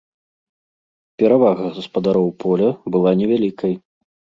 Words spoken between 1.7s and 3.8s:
гаспадароў поля была невялікай.